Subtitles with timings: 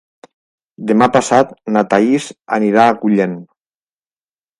[0.91, 3.37] Demà passat na Thaís anirà a Agullent.